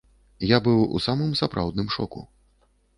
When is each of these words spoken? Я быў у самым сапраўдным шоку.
Я 0.51 0.57
быў 0.69 0.79
у 0.95 1.03
самым 1.09 1.37
сапраўдным 1.45 1.87
шоку. 1.99 2.29